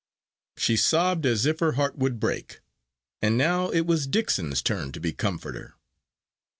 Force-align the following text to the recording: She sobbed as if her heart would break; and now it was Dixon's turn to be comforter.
She 0.57 0.77
sobbed 0.77 1.27
as 1.27 1.45
if 1.45 1.59
her 1.59 1.73
heart 1.73 1.95
would 1.95 2.19
break; 2.19 2.61
and 3.21 3.37
now 3.37 3.69
it 3.69 3.81
was 3.81 4.07
Dixon's 4.07 4.63
turn 4.63 4.91
to 4.93 4.99
be 4.99 5.13
comforter. 5.13 5.75